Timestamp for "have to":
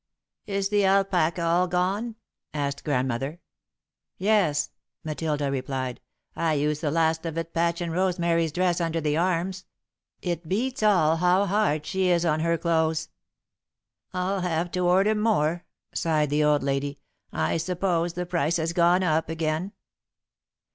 14.63-14.79